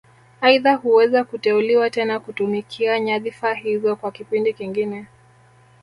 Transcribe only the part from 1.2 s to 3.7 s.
kuteuliwa tena kutumikia nyadhifa